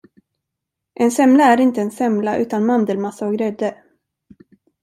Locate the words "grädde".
3.33-3.83